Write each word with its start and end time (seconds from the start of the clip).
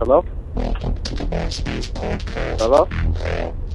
Hello? 0.00 0.24
Hello? 2.58 2.88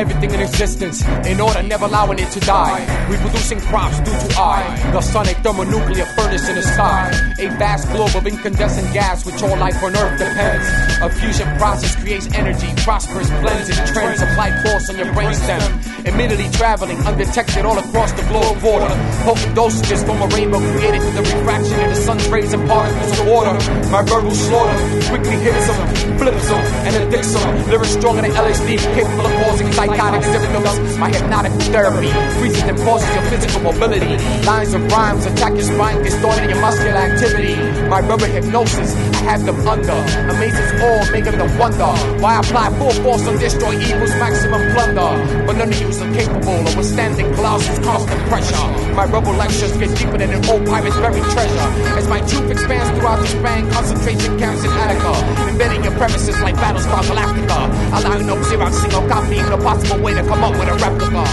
everything 0.00 0.30
in 0.30 0.40
existence 0.40 1.04
in 1.26 1.38
order, 1.40 1.62
never 1.62 1.84
allowing 1.84 2.18
it 2.18 2.30
to 2.32 2.40
die. 2.40 2.80
Reproducing 3.10 3.60
crops 3.60 3.98
due 4.00 4.16
to 4.16 4.40
I, 4.40 4.90
the 4.92 5.02
sonic 5.02 5.36
thermonuclear 5.38 6.06
furnace 6.16 6.48
in 6.48 6.56
the 6.56 6.62
sky. 6.62 7.10
A 7.38 7.48
vast 7.60 7.86
globe 7.92 8.16
of 8.16 8.26
incandescent 8.26 8.92
gas, 8.94 9.26
which 9.26 9.42
all 9.42 9.56
life 9.58 9.82
on 9.82 9.94
Earth 9.94 10.18
depends. 10.18 10.66
A 11.02 11.10
fusion 11.20 11.46
process 11.58 11.94
creates 11.96 12.26
energy, 12.32 12.68
prosperous 12.82 13.28
blends 13.42 13.68
and 13.68 13.86
trends, 13.88 14.22
applied 14.22 14.56
force 14.64 14.88
on 14.88 14.96
your 14.96 15.12
brainstem. 15.12 15.89
Immediately 16.04 16.48
traveling 16.50 16.96
undetected 17.04 17.64
all 17.64 17.78
across 17.78 18.12
the 18.12 18.22
globe 18.28 18.60
border. 18.62 18.88
Potent 19.24 19.54
dosages 19.56 20.04
from 20.04 20.22
a 20.22 20.26
rainbow 20.34 20.58
created 20.72 21.02
through 21.02 21.12
the 21.12 21.22
refraction 21.36 21.78
of 21.80 21.90
the 21.90 21.94
sun's 21.94 22.28
rays 22.28 22.52
and 22.52 22.66
particles 22.66 23.20
of 23.20 23.26
water. 23.26 23.52
My 23.90 24.02
verbal 24.02 24.30
slaughter 24.30 24.76
quickly 25.08 25.36
hits 25.36 25.66
them, 25.66 26.16
flips 26.16 26.48
them, 26.48 26.64
and 26.88 26.96
addicts 26.96 27.34
them. 27.34 27.68
Lyrics 27.68 27.92
stronger 27.92 28.22
than 28.22 28.32
LSD, 28.32 28.78
capable 28.96 29.26
of 29.26 29.32
causing 29.44 29.72
psychotic 29.72 30.24
symptoms. 30.24 30.96
My 30.96 31.10
hypnotic 31.10 31.52
therapy 31.68 32.08
freezes 32.40 32.62
and 32.62 32.78
pauses 32.78 33.12
your 33.14 33.24
physical 33.28 33.60
mobility. 33.60 34.16
Lines 34.44 34.72
of 34.72 34.82
rhymes 34.92 35.26
attack 35.26 35.52
your 35.52 35.68
spine, 35.68 36.02
distorting 36.02 36.48
your 36.48 36.60
muscular 36.60 36.96
activity. 36.96 37.56
My 37.88 38.00
rubber 38.00 38.26
hypnosis, 38.26 38.94
I 39.20 39.36
have 39.36 39.44
them 39.44 39.60
under. 39.68 40.00
Amazes 40.32 40.80
all, 40.80 41.12
making 41.12 41.36
them 41.36 41.50
wonder. 41.58 41.92
Why 42.22 42.40
apply 42.40 42.72
full 42.78 42.92
force 43.04 43.26
and 43.26 43.38
destroy 43.38 43.74
evil's 43.76 44.14
maximum 44.16 44.72
plunder? 44.72 45.44
But 45.46 45.56
none 45.56 45.68
of 45.68 45.80
you 45.80 45.89
are 45.98 46.12
capable 46.14 46.62
of 46.62 46.76
withstanding 46.76 47.26
Colossus' 47.34 47.78
constant 47.80 48.20
pressure. 48.30 48.66
My 48.94 49.04
rebel 49.10 49.34
lectures 49.34 49.76
get 49.76 49.90
deeper 49.98 50.18
than 50.18 50.30
an 50.30 50.44
old 50.46 50.64
pirate's 50.66 50.94
buried 50.96 51.24
treasure. 51.34 51.68
As 51.98 52.06
my 52.06 52.20
truth 52.20 52.48
expands 52.50 52.90
throughout 52.94 53.18
the 53.18 53.26
span, 53.26 53.68
concentration 53.72 54.38
camps 54.38 54.62
in 54.62 54.70
Attica. 54.70 55.12
Embedding 55.50 55.82
your 55.82 55.92
premises 55.98 56.38
like 56.40 56.54
Battlestar 56.54 57.02
Galactica. 57.02 57.58
Allowing 57.98 58.26
no 58.26 58.40
zero 58.44 58.70
single 58.70 59.08
copy, 59.08 59.42
no 59.50 59.58
possible 59.58 59.98
way 60.00 60.14
to 60.14 60.22
come 60.22 60.44
up 60.44 60.52
with 60.52 60.68
a 60.68 60.74
replica. 60.78 61.26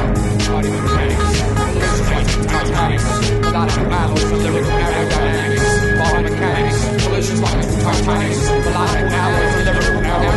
Body 0.50 0.70
mechanics, 0.74 1.42
collisions 1.70 2.10
like 2.10 2.26
Titanics. 2.50 3.06
Melodic 3.54 3.78
lyrical 4.42 4.72
aerodynamics. 4.72 5.68
Mechanics, 6.18 7.06
collisions 7.06 7.42
like 7.42 7.58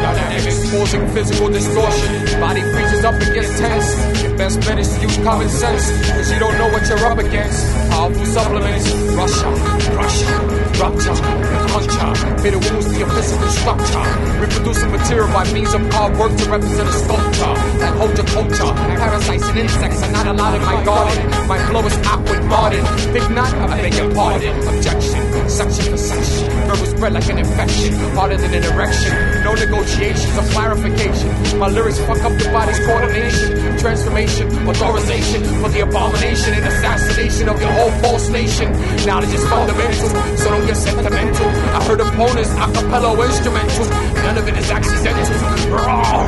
and 0.05 0.17
aerodynamics. 0.17 0.71
Causing 0.71 1.09
physical 1.09 1.49
distortion. 1.49 2.41
Body 2.41 2.63
freezes 2.73 3.05
up 3.05 3.15
and 3.15 3.35
gets 3.35 3.59
tense. 3.59 4.23
Your 4.23 4.37
best 4.37 4.61
bet 4.61 4.79
is 4.79 4.89
to 4.95 5.03
use 5.03 5.17
common 5.19 5.49
sense. 5.49 5.91
Cause 6.11 6.31
you 6.33 6.39
don't 6.39 6.57
know 6.59 6.69
what 6.69 6.87
you're 6.89 7.05
up 7.07 7.19
against. 7.19 7.67
Powerful 7.91 8.27
supplements. 8.27 8.91
Russia, 9.15 9.51
Russia, 9.95 10.61
rupture, 10.81 11.17
puncture. 11.69 12.43
Bitter 12.43 12.59
wounds 12.59 12.87
to 12.87 12.99
your 12.99 13.11
physical 13.11 13.49
structure. 13.49 14.05
Reproducing 14.41 14.91
material 14.91 15.29
by 15.29 15.45
means 15.53 15.75
of 15.75 15.83
hard 15.93 16.17
work 16.17 16.37
to 16.37 16.45
represent 16.49 16.89
a 16.89 16.93
sculpture. 16.93 17.55
That 17.81 17.97
hold 17.97 18.17
your 18.17 18.27
culture. 18.27 18.73
Parasites 18.97 19.45
and 19.45 19.59
insects 19.59 20.03
are 20.03 20.13
not 20.13 20.27
allowed 20.27 20.55
in 20.57 20.63
my 20.63 20.85
garden. 20.85 21.31
My 21.49 21.59
flow 21.67 21.85
is 21.85 21.97
awkward, 22.07 22.45
modern. 22.45 22.85
Think 23.13 23.31
not, 23.31 23.53
I 23.55 23.81
beg 23.83 23.95
your 23.95 24.15
pardon. 24.15 24.57
Objection, 24.69 25.30
section 25.51 25.85
for 25.91 25.97
section. 25.97 26.49
Verbal 26.67 26.87
spread 26.87 27.13
like 27.13 27.29
an 27.29 27.39
infection. 27.39 27.93
Harder 28.15 28.37
than 28.37 28.55
an 28.55 28.65
erection. 28.65 29.13
No 29.45 29.55
negotiations 29.55 30.37
or 30.39 30.47
clarification. 30.55 31.59
My 31.59 31.69
lyrics 31.69 31.99
fuck 32.01 32.23
up 32.23 32.33
the 32.39 32.49
body's 32.53 32.79
coordination. 32.87 33.79
Transformation, 33.79 34.47
authorization 34.69 35.43
for 35.61 35.69
the 35.69 35.81
abomination 35.81 36.55
and 36.55 36.65
assassination 36.67 37.49
of 37.49 37.61
your 37.61 37.73
whole 37.73 37.91
false 38.03 38.29
nation. 38.31 38.73
Knowledge 39.05 39.35
is 39.35 39.45
fundamental, 39.49 40.09
so 40.37 40.51
don't 40.51 40.67
get. 40.67 40.90
I 42.21 42.29
heard 42.29 42.37
opponents 42.37 42.53
a 42.53 43.23
instrumental. 43.25 43.87
None 44.21 44.37
of 44.37 44.47
it 44.47 44.57
is 44.59 44.71
accidental. 44.71 45.25
Roar. 45.73 46.21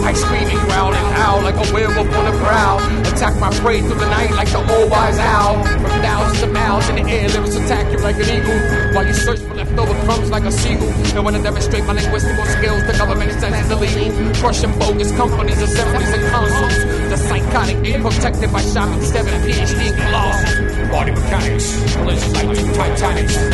I 0.00 0.12
scream 0.14 0.48
and 0.48 0.60
growl 0.64 0.94
and 0.94 1.06
howl 1.16 1.42
like 1.42 1.56
a 1.56 1.68
werewolf 1.72 2.08
on 2.16 2.24
the 2.24 2.38
prowl. 2.40 2.80
Attack 3.12 3.38
my 3.38 3.50
prey 3.60 3.82
through 3.82 4.00
the 4.00 4.08
night 4.08 4.30
like 4.30 4.48
the 4.48 4.64
old 4.64 4.90
wise 4.90 5.18
owl. 5.18 5.62
From 5.64 6.00
thousands 6.00 6.42
of 6.44 6.50
miles 6.52 6.88
in 6.88 6.96
the 6.96 7.04
air, 7.12 7.28
lyrics 7.28 7.56
attack 7.56 7.92
you 7.92 7.98
like 7.98 8.16
an 8.16 8.28
eagle. 8.32 8.56
While 8.94 9.06
you 9.06 9.12
search 9.12 9.40
for 9.40 9.54
leftover 9.54 9.92
crumbs 10.04 10.30
like 10.30 10.44
a 10.44 10.52
seagull. 10.52 10.88
And 11.12 11.24
when 11.26 11.34
I 11.34 11.42
demonstrate 11.42 11.84
my 11.84 11.92
linguistical 11.92 12.46
skills, 12.56 12.82
the 12.86 12.96
government 12.96 13.32
says 13.32 13.52
it's 13.52 13.70
illegal. 13.70 14.32
Crushing 14.40 14.72
bogus 14.78 15.12
companies, 15.12 15.60
assemblies, 15.60 16.08
and 16.08 16.24
councils. 16.32 16.76
The 17.10 17.16
psychotic 17.18 17.76
ain't 17.84 18.02
protected 18.02 18.50
by 18.50 18.62
shaman 18.62 19.02
seven 19.02 19.34
PhD 19.44 19.92
colossus. 19.92 20.88
Body 20.88 21.12
mechanics, 21.12 21.94
collisions 21.94 22.32
like 22.32 22.56
two 22.56 22.72
Titanics. 22.72 23.53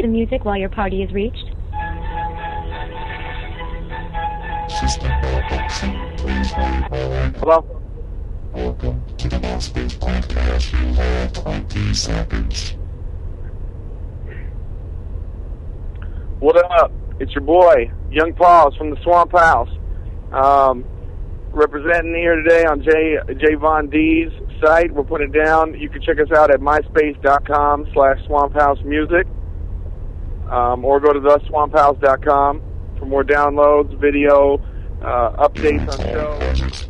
Play 0.00 0.06
the 0.06 0.12
music 0.12 0.46
while 0.46 0.56
your 0.56 0.70
party 0.70 1.02
is 1.02 1.12
reached. 1.12 1.44
Hello? 7.36 7.66
Welcome 8.54 9.02
to 9.18 9.28
the 9.28 9.36
MySpace 9.36 10.00
broadcast. 10.00 10.72
You 10.72 10.78
have 10.94 11.32
20 11.34 11.92
seconds. 11.92 12.76
What 16.38 16.56
up? 16.80 16.92
It's 17.18 17.34
your 17.34 17.44
boy, 17.44 17.92
Young 18.10 18.32
Paws 18.32 18.74
from 18.76 18.88
the 18.88 18.96
Swamp 19.02 19.32
House. 19.32 19.68
Um, 20.32 20.82
representing 21.50 22.14
here 22.14 22.36
today 22.36 22.64
on 22.64 22.82
J 22.82 23.18
J 23.34 23.54
Von 23.56 23.90
D's 23.90 24.32
site. 24.64 24.92
We're 24.92 25.04
putting 25.04 25.34
it 25.34 25.44
down. 25.44 25.78
You 25.78 25.90
can 25.90 26.00
check 26.00 26.18
us 26.18 26.34
out 26.34 26.50
at 26.50 26.60
myspace.com 26.60 27.88
slash 27.92 28.18
swamphousemusic. 28.26 29.26
Um, 30.50 30.84
or 30.84 30.98
go 30.98 31.12
to 31.12 31.20
theswamphouse.com 31.20 32.62
for 32.98 33.06
more 33.06 33.22
downloads, 33.22 33.96
video, 33.98 34.58
uh, 35.00 35.48
updates 35.48 35.88
on 35.88 35.98
shows. 35.98 36.86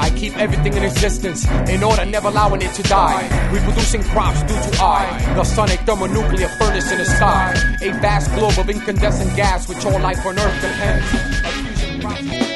I 0.00 0.10
keep 0.16 0.36
everything 0.38 0.74
in 0.74 0.82
existence 0.84 1.46
in 1.68 1.82
order 1.82 2.04
never 2.04 2.28
allowing 2.28 2.62
it 2.62 2.74
to 2.74 2.82
die. 2.82 3.50
Reproducing 3.52 4.02
crops 4.02 4.42
due 4.42 4.48
to 4.48 4.82
I, 4.82 5.34
the 5.34 5.44
sonic 5.44 5.80
thermonuclear 5.80 6.48
furnace 6.58 6.90
in 6.90 6.98
the 6.98 7.04
sky. 7.04 7.54
A 7.80 7.90
vast 8.00 8.34
globe 8.34 8.58
of 8.58 8.68
incandescent 8.68 9.36
gas 9.36 9.68
which 9.68 9.84
all 9.84 10.00
life 10.00 10.26
on 10.26 10.36
Earth 10.36 10.60
depends. 10.60 12.47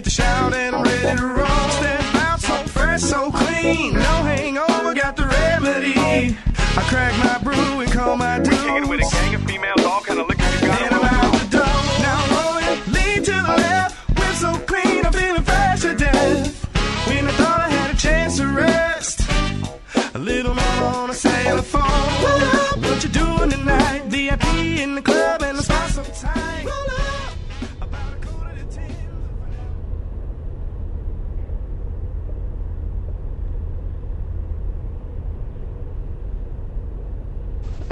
Hit 0.00 0.04
the 0.04 0.10
shout 0.10 0.54
and 0.54 0.74
I'm 0.74 0.82
ready 0.82 1.18
to 1.18 1.26
roll. 1.26 1.68
Step 1.78 2.14
out 2.14 2.40
so 2.40 2.54
fresh, 2.68 3.02
so 3.02 3.30
clean. 3.30 3.94
No 3.94 4.14
hangover, 4.32 4.94
got 4.94 5.14
the 5.16 5.26
remedy. 5.26 5.94
I 5.96 6.82
crack 6.88 7.12
my 7.18 7.38
brew 7.44 7.80
and 7.80 7.92
call 7.92 8.16
my 8.16 8.38
dudes. 8.38 8.88
with 8.88 9.00
a 9.00 9.10
gang 9.12 9.34
of 9.34 9.42
females, 9.42 9.79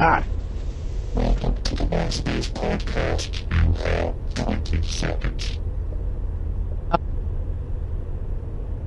Ah. 0.01 0.23
Welcome 1.17 1.57
to 1.65 1.75
the 1.75 1.85
Podcast. 2.55 3.43
You 3.51 3.73
have 3.83 4.35
20 4.35 4.83
seconds. 4.83 5.59
Uh, 6.93 6.99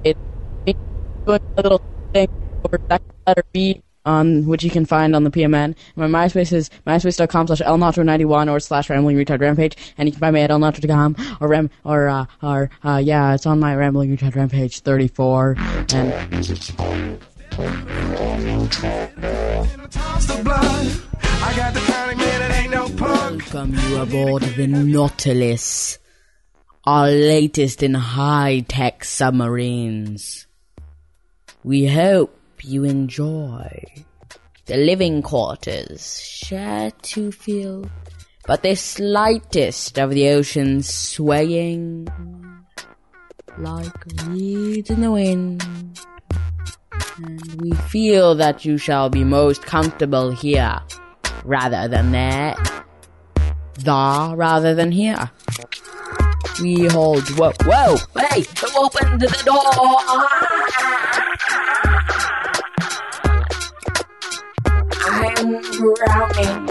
it's 0.05 0.19
a 1.27 1.39
little 1.57 1.81
thing 2.13 2.29
over 2.63 2.77
that 2.87 3.01
letter 3.27 3.43
B 3.51 3.81
on 4.05 4.45
which 4.45 4.63
you 4.63 4.69
can 4.69 4.85
find 4.85 5.13
on 5.13 5.25
the 5.25 5.31
PMN. 5.31 5.75
My 5.97 6.07
MySpace 6.07 6.53
is 6.53 6.69
myspace.com 6.87 7.47
slash 7.47 7.59
elnato91 7.59 8.49
or 8.49 8.61
slash 8.61 8.89
rambling 8.89 9.17
retard 9.17 9.41
rampage, 9.41 9.75
and 9.97 10.07
you 10.07 10.13
can 10.13 10.21
find 10.21 10.33
me 10.33 10.39
at 10.39 10.49
elnato.com 10.49 11.17
or 11.41 11.49
ram 11.49 11.69
or 11.83 12.07
uh, 12.07 12.25
or 12.41 12.69
uh, 12.85 13.01
yeah, 13.03 13.33
it's 13.33 13.45
on 13.45 13.59
my 13.59 13.75
rambling 13.75 14.15
retard 14.15 14.35
rampage 14.35 14.79
34 14.79 15.57
and. 15.93 17.21
Welcome 22.99 23.73
you 23.73 23.97
aboard 23.97 24.43
the 24.43 24.67
Nautilus, 24.67 25.97
our 26.85 27.07
latest 27.07 27.83
in 27.83 27.93
high-tech 27.93 29.03
submarines. 29.03 30.47
We 31.63 31.87
hope 31.87 32.37
you 32.63 32.85
enjoy 32.85 33.85
the 34.65 34.77
living 34.77 35.21
quarters. 35.21 36.21
Share 36.21 36.91
to 36.91 37.31
feel 37.31 37.89
but 38.47 38.63
the 38.63 38.75
slightest 38.75 39.99
of 39.99 40.11
the 40.11 40.29
ocean 40.29 40.81
swaying 40.81 42.07
like 43.57 43.93
reeds 44.25 44.89
in 44.89 45.01
the 45.01 45.11
wind. 45.11 45.63
And 47.17 47.61
we 47.61 47.71
feel 47.89 48.35
that 48.35 48.63
you 48.63 48.77
shall 48.77 49.09
be 49.09 49.23
most 49.23 49.63
comfortable 49.63 50.31
here 50.31 50.79
rather 51.43 51.87
than 51.87 52.11
there. 52.11 52.55
The 53.75 54.33
rather 54.35 54.73
than 54.75 54.91
here. 54.91 55.31
We 56.61 56.87
hold. 56.87 57.27
Whoa, 57.37 57.53
whoa, 57.63 57.97
hey, 58.17 58.45
opened 58.77 59.21
the 59.21 59.27
door? 59.45 59.61
I'm 65.03 65.61
drowning. 65.71 66.69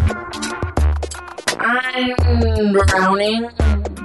I'm 1.59 2.73
drowning. 2.73 4.00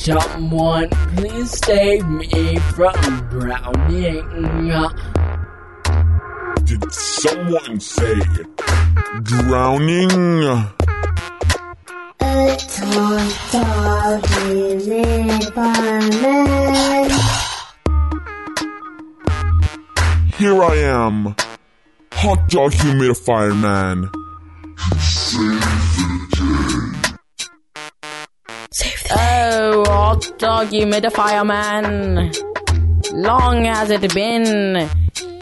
Someone 0.00 0.88
please 1.14 1.60
save 1.62 2.08
me 2.08 2.56
from 2.72 2.94
drowning. 3.28 4.24
Did 6.64 6.90
someone 6.90 7.78
say 7.80 8.18
drowning? 9.22 10.10
A 12.18 12.56
tall, 12.56 13.30
tall, 13.50 14.20
man. 14.88 15.28
Here 20.38 20.64
I 20.64 20.76
am, 20.76 21.34
hot 22.12 22.48
dog 22.48 22.72
humidifier 22.72 23.54
man. 23.54 24.08
Oh, 24.82 25.99
dog 30.38 30.68
humidifier 30.68 31.46
man. 31.46 32.32
Long 33.12 33.64
has 33.64 33.90
it 33.90 34.14
been 34.14 34.88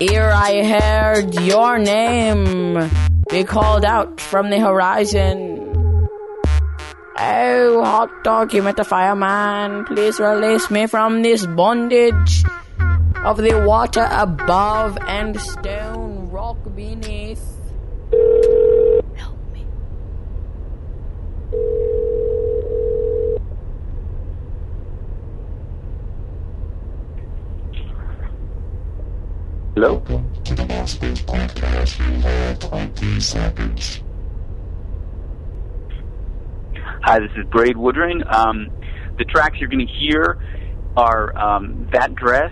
ere 0.00 0.30
I 0.32 0.62
heard 0.62 1.34
your 1.34 1.78
name 1.78 2.90
be 3.28 3.44
called 3.44 3.84
out 3.84 4.20
from 4.20 4.50
the 4.50 4.58
horizon. 4.60 5.58
Oh, 7.20 7.82
hot 7.84 8.10
dog 8.22 8.50
humidifier 8.50 9.18
man, 9.18 9.84
please 9.84 10.20
release 10.20 10.70
me 10.70 10.86
from 10.86 11.22
this 11.22 11.44
bondage 11.46 12.44
of 13.24 13.38
the 13.38 13.64
water 13.66 14.06
above 14.10 14.96
and 15.08 15.40
stone 15.40 16.30
rock 16.30 16.58
beneath. 16.76 17.42
Help 19.16 19.38
me. 19.52 19.66
Hello? 29.80 30.02
Hi, 37.04 37.20
this 37.20 37.30
is 37.36 37.44
Brayd 37.52 37.76
Woodring. 37.76 38.26
Um, 38.28 38.70
the 39.18 39.24
tracks 39.24 39.58
you're 39.60 39.68
going 39.68 39.86
to 39.86 39.92
hear 40.00 40.36
are 40.96 41.38
um, 41.38 41.88
That 41.92 42.16
Dress 42.16 42.50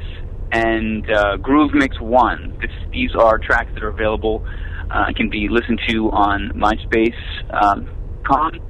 and 0.52 1.10
uh, 1.10 1.36
Groove 1.38 1.74
Mix 1.74 1.98
1. 2.00 2.58
This, 2.60 2.70
these 2.92 3.10
are 3.18 3.38
tracks 3.38 3.70
that 3.74 3.82
are 3.82 3.88
available, 3.88 4.46
uh, 4.88 5.06
can 5.16 5.28
be 5.28 5.48
listened 5.50 5.80
to 5.88 6.08
on 6.12 6.52
MySpace.com. 6.54 7.90
Um, 8.30 8.60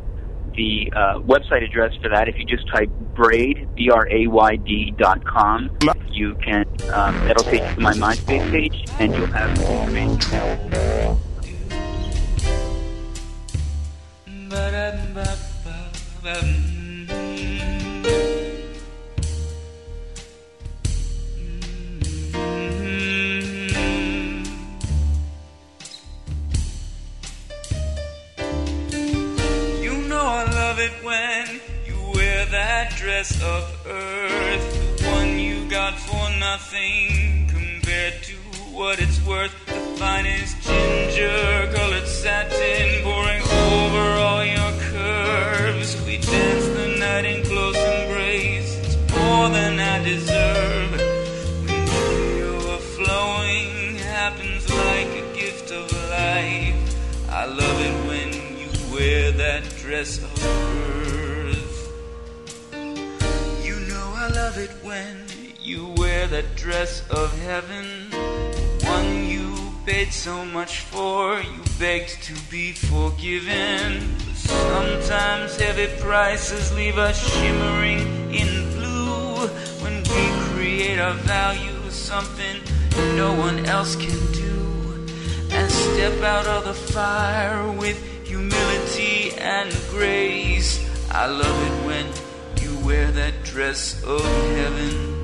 the 0.56 0.92
uh, 0.94 1.18
website 1.20 1.62
address 1.62 1.94
for 2.02 2.08
that, 2.08 2.28
if 2.28 2.36
you 2.38 2.44
just 2.44 2.66
type 2.68 2.90
Brayd, 3.14 3.68
B-R-A-Y-D 3.74 4.94
dot 4.98 5.24
com, 5.24 5.70
you 6.10 6.34
can, 6.36 6.66
um, 6.92 7.14
that'll 7.26 7.44
take 7.44 7.62
you 7.62 7.74
to 7.74 7.80
my 7.80 7.92
MySpace 7.94 8.50
page, 8.50 8.84
and 8.98 9.14
you'll 9.14 9.26
have 9.26 9.50
information. 9.58 10.16
You 16.24 16.75
dress 32.96 33.42
of 33.42 33.86
earth, 33.86 34.98
the 34.98 35.04
one 35.10 35.38
you 35.38 35.68
got 35.68 35.98
for 35.98 36.30
nothing 36.38 37.46
compared 37.46 38.22
to 38.22 38.34
what 38.72 38.98
it's 38.98 39.20
worth. 39.26 39.52
The 39.66 39.80
finest 39.98 40.56
ginger 40.62 41.70
colored 41.74 42.06
satin 42.06 43.04
pouring 43.04 43.42
over 43.42 44.04
all 44.26 44.44
your 44.44 44.72
curves. 44.90 45.90
We 46.06 46.16
dance 46.16 46.66
the 46.68 46.96
night 46.98 47.26
in 47.26 47.44
close 47.44 47.76
embrace. 47.76 48.78
It's 48.78 48.96
more 49.12 49.50
than 49.50 49.78
I 49.78 50.02
deserve. 50.02 50.92
We 51.66 51.76
know 51.84 52.10
you're 52.40 52.78
flowing 52.78 53.96
happens 53.98 54.68
like 54.70 55.08
a 55.22 55.34
gift 55.36 55.70
of 55.70 55.92
life. 56.08 56.74
I 57.28 57.44
love 57.44 57.78
it 57.88 57.96
when 58.08 58.32
you 58.58 58.94
wear 58.94 59.32
that 59.32 59.62
dress 59.76 60.16
of 60.22 60.32
earth. 60.46 61.45
Love 64.56 64.70
it 64.70 64.84
when 64.84 65.26
you 65.60 65.92
wear 65.96 66.26
that 66.28 66.56
dress 66.56 67.06
of 67.10 67.30
heaven. 67.40 67.84
One 68.88 69.24
you 69.24 69.54
paid 69.84 70.12
so 70.12 70.44
much 70.46 70.80
for, 70.80 71.40
you 71.40 71.62
begged 71.78 72.22
to 72.22 72.34
be 72.50 72.72
forgiven. 72.72 74.16
Sometimes 74.34 75.56
heavy 75.56 75.88
prices 76.00 76.74
leave 76.74 76.96
us 76.96 77.18
shimmering 77.34 78.00
in 78.32 78.70
blue 78.76 79.46
when 79.82 79.96
we 80.12 80.22
create 80.52 80.98
our 80.98 81.14
value, 81.24 81.90
something 81.90 82.56
no 83.14 83.34
one 83.34 83.66
else 83.66 83.94
can 83.96 84.32
do. 84.32 85.06
And 85.50 85.70
step 85.70 86.22
out 86.22 86.46
of 86.46 86.64
the 86.64 86.74
fire 86.74 87.70
with 87.72 87.98
humility 88.26 89.32
and 89.38 89.70
grace. 89.90 90.70
I 91.10 91.26
love 91.26 91.58
it 91.68 91.86
when 91.86 92.06
wear 92.86 93.10
that 93.10 93.42
dress 93.42 94.00
of 94.04 94.22
heaven. 94.22 95.15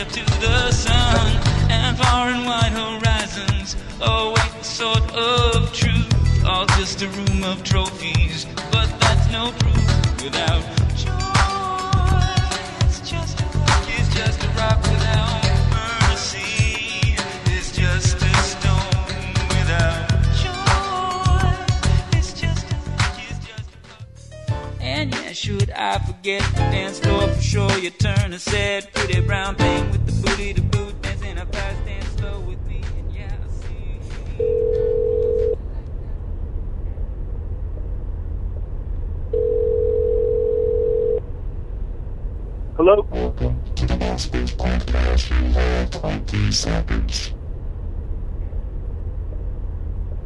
Up 0.00 0.08
to 0.08 0.24
the 0.40 0.70
sun 0.70 1.26
and 1.70 1.98
far 1.98 2.28
and 2.28 2.46
wide 2.46 2.70
horizons 2.70 3.74
await 4.00 4.64
sort 4.64 5.02
of 5.12 5.72
truth. 5.72 6.44
All 6.46 6.66
just 6.78 7.02
a 7.02 7.08
room 7.08 7.42
of 7.42 7.64
trophies, 7.64 8.46
but 8.70 8.88
that's 9.00 9.28
no 9.32 9.50
proof 9.58 10.22
without 10.22 10.62
joy. 10.94 11.10
It's 12.86 13.00
just 13.10 13.40
a 13.40 14.48
rock, 14.56 14.80
without 14.82 15.42
mercy. 15.72 17.16
It's 17.46 17.72
just 17.76 18.22
a 18.22 18.34
stone 18.52 19.34
without 19.48 20.08
joy. 20.38 21.58
And 24.80 25.12
yeah, 25.12 25.32
should 25.32 25.70
I 25.72 25.98
forget 25.98 26.42
the 26.54 26.60
dance 26.70 27.00
floor 27.00 27.26
for 27.26 27.42
sure? 27.42 27.67
You 27.88 27.94
turn 27.94 28.34
a 28.34 28.38
sad, 28.38 28.92
pretty 28.92 29.20
brown 29.22 29.54
thing 29.54 29.90
with 29.90 30.04
the 30.04 30.12
booty 30.20 30.52
to 30.52 30.60
boot, 30.60 31.00
dancing 31.00 31.38
a 31.38 31.46
fast 31.46 31.86
dance 31.86 32.04
slow 32.18 32.38
with 32.40 32.62
me. 32.66 32.82
And 32.98 33.10
yeah, 33.14 33.32
I 33.32 33.48
see. 33.48 33.98
Hello? 42.76 43.06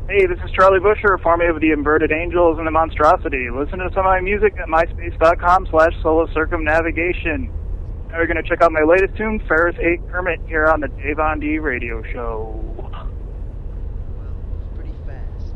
Hey, 0.09 0.27
this 0.27 0.39
is 0.45 0.51
Charlie 0.51 0.81
Busher, 0.81 1.17
formerly 1.23 1.49
of 1.49 1.61
the 1.61 1.71
Inverted 1.71 2.11
Angels 2.11 2.59
and 2.59 2.67
the 2.67 2.71
Monstrosity. 2.73 3.49
Listen 3.51 3.79
to 3.79 3.89
some 3.91 4.01
of 4.01 4.11
my 4.11 4.21
music 4.21 4.53
at 4.59 4.67
myspace.com 4.67 5.69
slash 5.71 5.93
solo 6.03 6.27
circumnavigation. 6.35 7.51
Now 8.11 8.19
we're 8.19 8.27
going 8.27 8.43
to 8.43 8.49
check 8.49 8.61
out 8.63 8.73
my 8.73 8.83
latest 8.83 9.17
tune, 9.17 9.41
Ferris 9.47 9.77
8 9.79 10.01
Hermit, 10.11 10.41
here 10.49 10.67
on 10.67 10.81
the 10.81 10.89
Dave 10.89 11.21
on 11.21 11.39
D 11.39 11.59
radio 11.61 12.03
show. 12.03 12.61
Well, 12.77 13.09
pretty 14.75 14.93
fast. 15.07 15.55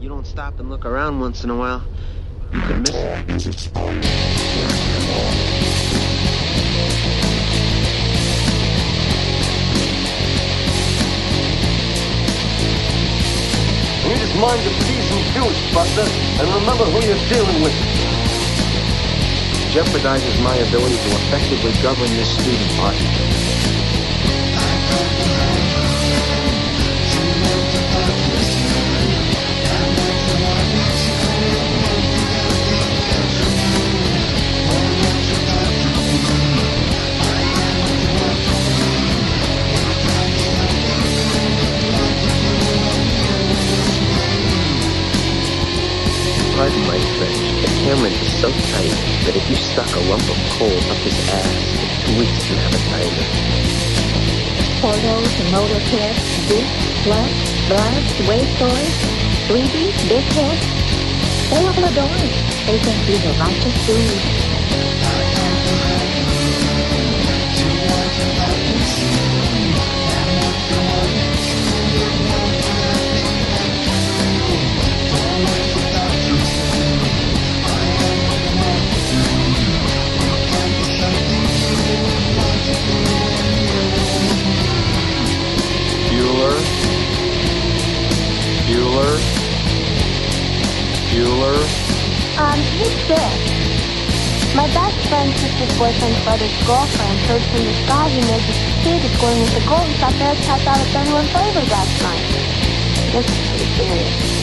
You 0.00 0.08
don't 0.08 0.26
stop 0.26 0.60
and 0.60 0.70
look 0.70 0.86
around 0.86 1.18
once 1.18 1.42
in 1.42 1.50
a 1.50 1.56
while, 1.56 1.82
you 2.52 2.60
could 2.60 2.78
miss 3.28 3.46
it. 3.46 3.70
You 14.14 14.20
just 14.20 14.36
mind 14.36 14.62
your 14.62 14.72
P's 14.86 15.10
and 15.10 15.24
Q's, 15.34 15.74
Buster, 15.74 16.06
and 16.38 16.46
remember 16.54 16.84
who 16.84 17.04
you're 17.04 17.28
dealing 17.28 17.60
with. 17.60 17.74
Jeopardizes 19.74 20.40
my 20.40 20.54
ability 20.54 20.94
to 20.94 21.10
effectively 21.26 21.72
govern 21.82 22.06
this 22.14 22.32
student 22.32 22.76
body. 22.78 23.02
Pardon 46.54 46.86
my 46.86 47.00
French, 47.18 47.38
the 47.62 47.70
Cameron 47.82 48.12
is 48.12 48.40
so 48.40 48.48
tight 48.48 48.94
that 49.26 49.34
if 49.34 49.50
you 49.50 49.56
stuck 49.56 49.90
a 49.90 50.00
lump 50.06 50.22
of 50.22 50.38
coal 50.54 50.70
up 50.70 51.02
his 51.02 51.18
ass, 51.34 51.50
in 51.82 51.90
two 51.98 52.14
weeks 52.20 52.48
you 52.48 52.54
have 52.54 52.74
a 52.74 52.82
motorcades, 55.50 56.46
discs, 56.46 57.02
plugs, 57.02 57.66
drives, 57.66 58.14
wave 58.28 58.46
toys, 58.54 58.94
3D, 59.50 60.08
big 60.08 60.22
hits. 60.30 60.66
They 61.50 61.58
all 61.66 61.84
adore 61.90 62.22
it. 62.22 62.34
They 62.66 62.78
think 62.78 63.02
he's 63.02 63.24
a 63.24 63.32
righteous 63.34 63.86
dude. 63.86 65.23
Brother's 96.44 96.66
girlfriend 96.66 97.18
heard 97.20 97.42
from 97.42 97.64
the 97.64 97.72
sky 97.86 98.08
he 98.08 98.20
made 98.20 98.42
this 98.42 98.58
kid 98.82 99.20
going 99.20 99.40
with 99.40 99.54
the 99.54 99.66
gold. 99.66 99.86
He 99.86 99.94
Ferris 99.94 100.46
passed 100.46 100.66
out 100.66 100.78
at 100.78 100.86
31 100.92 101.26
flavors 101.28 101.70
last 101.70 102.02
night. 102.02 103.12
This 103.12 103.60
is 103.60 103.76
serious. 103.76 104.33